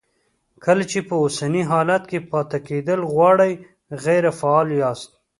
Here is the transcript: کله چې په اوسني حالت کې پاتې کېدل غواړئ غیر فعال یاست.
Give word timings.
کله 0.65 0.83
چې 0.91 0.99
په 1.07 1.15
اوسني 1.23 1.63
حالت 1.71 2.03
کې 2.11 2.19
پاتې 2.31 2.57
کېدل 2.67 2.99
غواړئ 3.13 3.53
غیر 4.05 4.23
فعال 4.39 4.67
یاست. 4.81 5.11